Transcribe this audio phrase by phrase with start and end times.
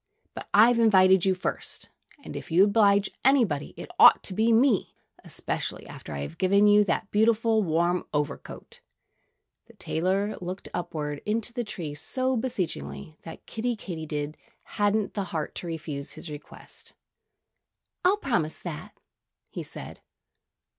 [0.33, 1.89] But I've invited you first,
[2.23, 6.83] and if you oblige anybody it ought to be me especially after I've given you
[6.85, 8.79] that beautiful warm overcoat."
[9.67, 14.37] The tailor looked upwards into the tree so beseechingly that Kiddie Katydid
[14.81, 16.95] hadn't the heart to refuse his request.
[18.03, 18.97] "I'll promise that,"
[19.51, 20.01] he said.